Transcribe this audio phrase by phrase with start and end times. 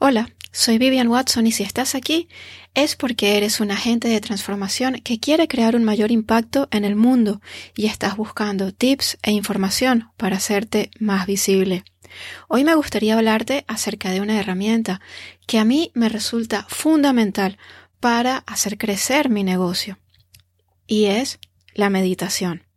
[0.00, 2.28] Hola, soy Vivian Watson y si estás aquí
[2.72, 6.94] es porque eres un agente de transformación que quiere crear un mayor impacto en el
[6.94, 7.40] mundo
[7.74, 11.82] y estás buscando tips e información para hacerte más visible.
[12.46, 15.00] Hoy me gustaría hablarte acerca de una herramienta
[15.48, 17.58] que a mí me resulta fundamental
[17.98, 19.98] para hacer crecer mi negocio
[20.86, 21.40] y es
[21.74, 22.67] la meditación.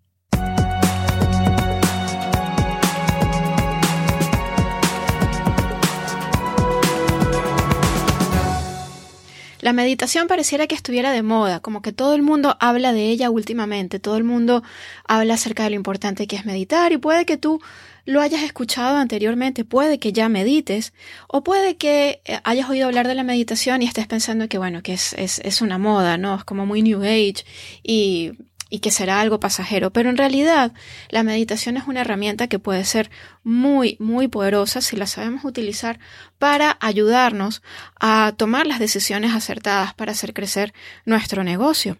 [9.71, 13.29] La meditación pareciera que estuviera de moda, como que todo el mundo habla de ella
[13.29, 14.63] últimamente, todo el mundo
[15.07, 17.61] habla acerca de lo importante que es meditar y puede que tú
[18.03, 20.91] lo hayas escuchado anteriormente, puede que ya medites
[21.29, 24.83] o puede que eh, hayas oído hablar de la meditación y estés pensando que bueno,
[24.83, 26.35] que es, es, es una moda, ¿no?
[26.35, 27.45] Es como muy New Age
[27.81, 28.33] y
[28.71, 30.71] y que será algo pasajero, pero en realidad
[31.09, 33.11] la meditación es una herramienta que puede ser
[33.43, 35.99] muy, muy poderosa si la sabemos utilizar
[36.39, 37.61] para ayudarnos
[37.99, 40.73] a tomar las decisiones acertadas para hacer crecer
[41.05, 41.99] nuestro negocio.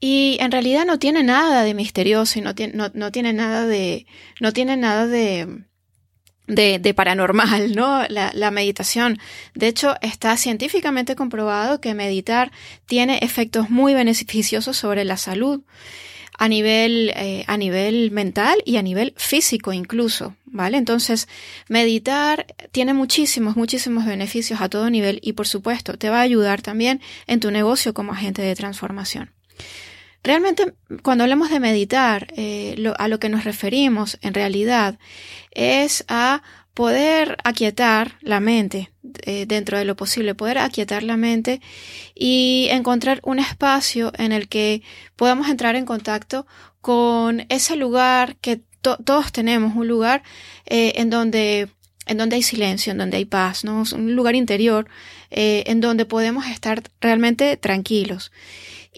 [0.00, 4.06] Y en realidad no tiene nada de misterioso y no tiene, no tiene nada de,
[4.40, 5.66] no tiene nada de,
[6.46, 8.06] de, paranormal, ¿no?
[8.08, 9.18] La, meditación.
[9.54, 12.52] De hecho, está científicamente comprobado que meditar
[12.86, 15.62] tiene efectos muy beneficiosos sobre la salud
[16.38, 20.76] a nivel, eh, a nivel mental y a nivel físico incluso, ¿vale?
[20.76, 21.28] Entonces,
[21.68, 26.60] meditar tiene muchísimos, muchísimos beneficios a todo nivel y por supuesto te va a ayudar
[26.60, 29.30] también en tu negocio como agente de transformación.
[30.26, 30.74] Realmente,
[31.04, 34.98] cuando hablamos de meditar, eh, a lo que nos referimos en realidad
[35.52, 36.42] es a
[36.74, 38.90] poder aquietar la mente
[39.22, 41.60] eh, dentro de lo posible, poder aquietar la mente
[42.12, 44.82] y encontrar un espacio en el que
[45.14, 46.44] podamos entrar en contacto
[46.80, 50.24] con ese lugar que todos tenemos, un lugar
[50.64, 51.68] eh, en donde
[52.04, 53.84] en donde hay silencio, en donde hay paz, ¿no?
[53.94, 54.88] un lugar interior
[55.28, 58.30] en donde podemos estar realmente tranquilos.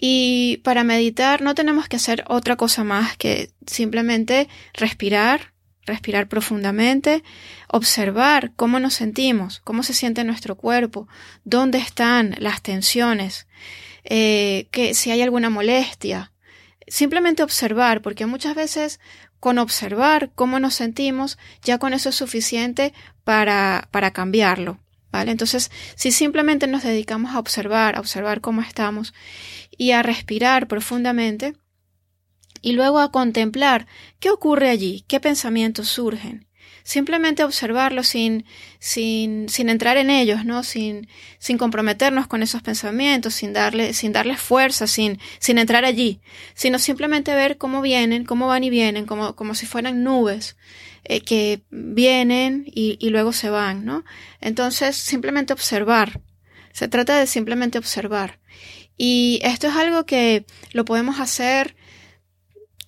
[0.01, 5.51] Y para meditar no tenemos que hacer otra cosa más que simplemente respirar,
[5.85, 7.21] respirar profundamente,
[7.67, 11.09] observar cómo nos sentimos, cómo se siente nuestro cuerpo,
[11.43, 13.47] dónde están las tensiones,
[14.05, 16.31] eh, que si hay alguna molestia.
[16.87, 19.01] Simplemente observar, porque muchas veces
[19.41, 22.93] con observar cómo nos sentimos, ya con eso es suficiente
[23.25, 24.79] para, para cambiarlo.
[25.11, 25.31] ¿Vale?
[25.31, 29.13] Entonces, si simplemente nos dedicamos a observar, a observar cómo estamos
[29.79, 31.55] y a respirar profundamente,
[32.61, 33.87] y luego a contemplar
[34.19, 36.45] qué ocurre allí, qué pensamientos surgen.
[36.83, 38.45] Simplemente observarlos sin,
[38.79, 40.63] sin, sin entrar en ellos, ¿no?
[40.63, 41.07] Sin,
[41.37, 46.19] sin comprometernos con esos pensamientos, sin darle, sin darles fuerza, sin, sin entrar allí,
[46.55, 50.57] sino simplemente ver cómo vienen, cómo van y vienen, como, como si fueran nubes,
[51.05, 54.03] eh, que vienen y, y luego se van, ¿no?
[54.41, 56.19] Entonces, simplemente observar.
[56.73, 58.39] Se trata de simplemente observar.
[59.01, 61.77] Y esto es algo que lo podemos hacer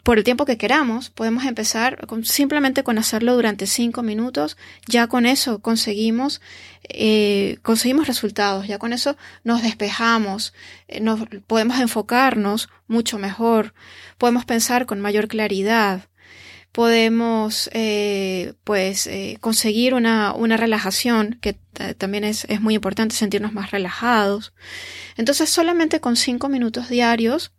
[0.04, 1.10] por el tiempo que queramos.
[1.10, 4.58] Podemos empezar simplemente con hacerlo durante cinco minutos.
[4.88, 6.42] Ya con eso conseguimos,
[6.84, 8.68] eh, conseguimos resultados.
[8.68, 10.54] Ya con eso nos despejamos,
[10.90, 13.74] eh, nos, podemos enfocarnos mucho mejor,
[14.18, 16.10] podemos pensar con mayor claridad
[16.72, 21.58] podemos eh, pues eh, conseguir una, una, relajación que
[21.98, 24.54] también es, es, muy importante sentirnos más relajados.
[25.18, 27.52] Entonces solamente con cinco minutos diarios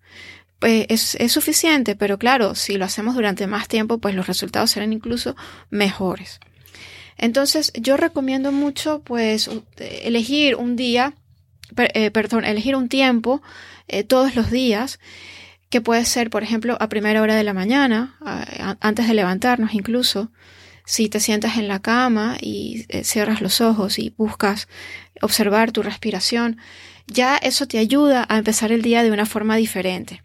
[0.58, 4.70] pues es, es, suficiente pero claro si lo hacemos durante más tiempo pues los resultados
[4.70, 5.36] serán incluso
[5.68, 6.40] mejores.
[7.18, 11.14] Entonces yo recomiendo mucho pues elegir un día
[11.76, 13.42] eh, perdón elegir un tiempo
[14.08, 14.98] todos los días
[15.72, 18.14] que puede ser, por ejemplo, a primera hora de la mañana,
[18.80, 20.30] antes de levantarnos incluso,
[20.84, 24.68] si te sientas en la cama y eh, cierras los ojos y buscas
[25.22, 26.58] observar tu respiración,
[27.06, 30.22] ya eso te ayuda a empezar el día de una forma diferente.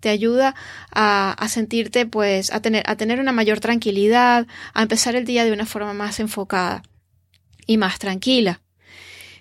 [0.00, 0.54] Te ayuda
[0.92, 5.52] a, sentirte, pues, a tener, a tener una mayor tranquilidad, a empezar el día de
[5.52, 6.82] una forma más enfocada
[7.66, 8.60] y más tranquila.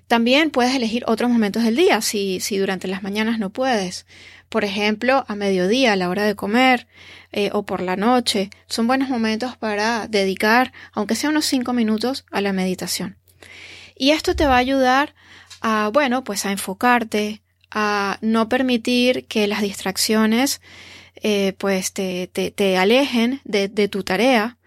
[0.08, 4.06] También puedes elegir otros momentos del día si, si durante las mañanas no puedes.
[4.54, 6.86] Por ejemplo, a mediodía, a la hora de comer
[7.32, 8.52] eh, o por la noche.
[8.68, 13.18] Son buenos momentos para dedicar, aunque sea unos cinco minutos, a la meditación.
[13.98, 15.16] Y esto te va a ayudar
[15.62, 17.42] a, bueno, pues a enfocarte,
[17.72, 20.62] a no permitir que las distracciones
[21.16, 24.60] eh, pues te, te, te alejen de, de tu tarea.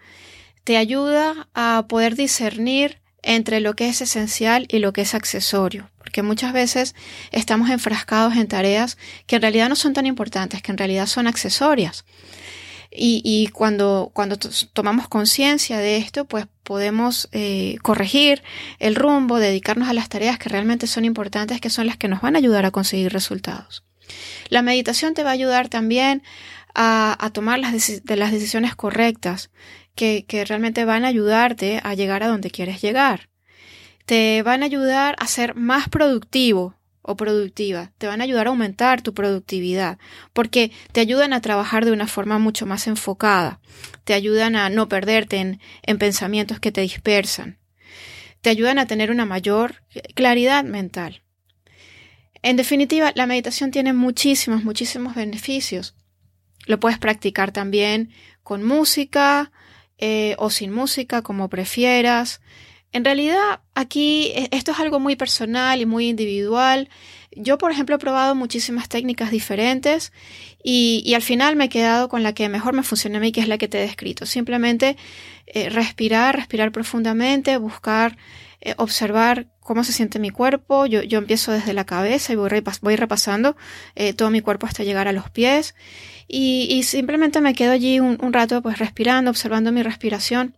[0.65, 5.91] Te ayuda a poder discernir entre lo que es esencial y lo que es accesorio,
[5.99, 6.95] porque muchas veces
[7.33, 8.97] estamos enfrascados en tareas
[9.27, 12.05] que en realidad no son tan importantes, que en realidad son accesorias.
[12.99, 14.39] Y, cuando, cuando
[14.73, 18.43] tomamos conciencia de esto, pues podemos eh, corregir
[18.79, 22.23] el rumbo, dedicarnos a las tareas que realmente son importantes, que son las que nos
[22.23, 23.85] van a ayudar a conseguir resultados.
[24.49, 26.23] La meditación te va a ayudar también
[26.77, 29.51] a, tomar las, de las decisiones correctas,
[29.95, 33.31] que, que realmente van a ayudarte a llegar a donde quieres llegar.
[34.05, 36.77] Te van a ayudar a ser más productivo,
[37.07, 39.99] o productiva, te van a ayudar a aumentar tu productividad,
[40.33, 43.61] porque te ayudan a trabajar de una forma mucho más enfocada,
[44.05, 47.59] te ayudan a no perderte en, en pensamientos que te dispersan,
[48.41, 49.83] te ayudan a tener una mayor
[50.15, 51.23] claridad mental.
[52.43, 55.95] En definitiva, la meditación tiene muchísimos, muchísimos beneficios.
[56.67, 58.11] Lo puedes practicar también
[58.43, 59.51] con música
[59.99, 62.41] eh, o sin música, como prefieras.
[62.93, 66.89] En realidad, aquí e, esto es algo muy personal y muy individual.
[67.33, 70.13] Yo, por ejemplo, he probado muchísimas técnicas diferentes
[70.63, 73.41] y, al final me he quedado con la que mejor me funciona a mí, que
[73.41, 74.25] es la que te he descrito.
[74.27, 74.97] Simplemente
[75.47, 78.17] eh, respirar, respirar profundamente, buscar,
[78.63, 80.87] eh, observar cómo se siente mi cuerpo.
[80.87, 82.51] Yo, yo empiezo desde la cabeza y voy,
[82.81, 83.57] voy repasando
[83.95, 85.75] eh, todo mi cuerpo hasta llegar a los pies.
[86.29, 90.57] Y, simplemente me quedo allí un, un rato pues respirando, observando mi respiración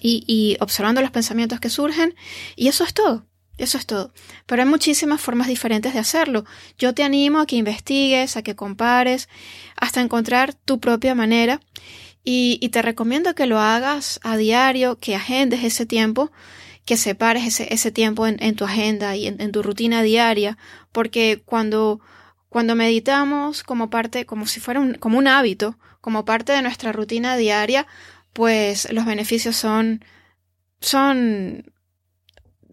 [0.00, 2.14] y, observando los pensamientos que surgen
[2.56, 3.26] y eso es todo.
[3.58, 4.12] Eso es todo.
[4.46, 6.44] Pero hay muchísimas formas diferentes de hacerlo.
[6.78, 9.28] Yo te animo a que investigues, a que compares,
[9.76, 11.60] hasta encontrar tu propia manera.
[12.24, 16.32] Y, te recomiendo que lo hagas a diario, que agendes ese tiempo,
[16.84, 20.56] que separes ese, ese tiempo en, tu agenda y en, tu rutina diaria,
[20.92, 22.00] porque cuando,
[22.48, 26.92] cuando meditamos como parte, como si fuera un, como un hábito, como parte de nuestra
[26.92, 27.86] rutina diaria,
[28.32, 30.04] pues los beneficios son,
[30.80, 31.72] son,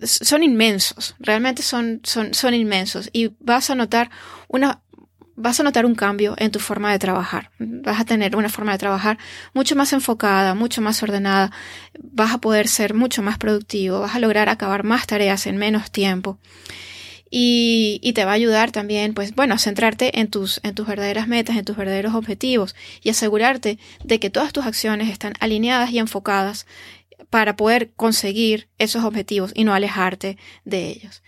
[0.02, 4.10] son inmensos, realmente son, son, son inmensos y vas a notar
[4.48, 4.82] una,
[5.36, 7.52] vas a notar un cambio en tu forma de trabajar.
[7.60, 9.18] Vas a tener una forma de trabajar
[9.54, 11.52] mucho más enfocada, mucho más ordenada.
[11.98, 14.02] Vas a poder ser mucho más productivo.
[14.02, 16.40] Vas a lograr acabar más tareas en menos tiempo
[17.30, 20.88] y, y, te va a ayudar también, pues bueno, a centrarte en tus, en tus
[20.88, 25.92] verdaderas metas, en tus verdaderos objetivos y asegurarte de que todas tus acciones están alineadas
[25.92, 26.66] y enfocadas
[27.30, 31.24] para poder conseguir esos objetivos y no alejarte de ellos.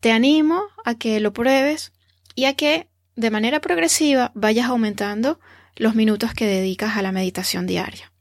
[0.00, 1.92] Te animo a que lo pruebes
[2.34, 5.40] y a que de manera progresiva vayas aumentando
[5.76, 8.12] los minutos que dedicas a la meditación diaria.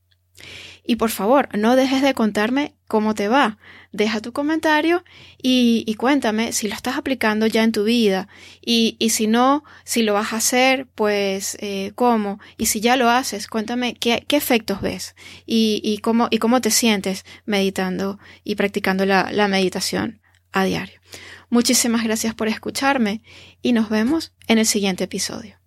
[0.84, 3.58] Y por favor, no dejes de contarme cómo te va.
[3.98, 5.04] Deja tu comentario
[5.42, 8.28] y, cuéntame si lo estás aplicando ya en tu vida.
[8.64, 12.40] Y, si no, si lo vas a hacer, pues eh, cómo.
[12.58, 15.16] Y si ya lo haces, cuéntame qué, efectos ves
[15.48, 20.22] y, cómo, y cómo te sientes meditando y practicando la, la meditación
[20.52, 21.02] a diario.
[21.50, 23.24] Muchísimas gracias por escucharme
[23.64, 25.58] y nos vemos en el siguiente episodio.